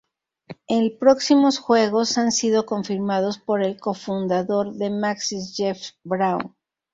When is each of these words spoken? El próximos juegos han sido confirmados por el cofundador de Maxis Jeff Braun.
El 0.67 0.97
próximos 0.97 1.59
juegos 1.59 2.17
han 2.17 2.31
sido 2.31 2.65
confirmados 2.65 3.37
por 3.37 3.61
el 3.63 3.79
cofundador 3.79 4.73
de 4.73 4.89
Maxis 4.89 5.53
Jeff 5.55 5.91
Braun. 6.03 6.55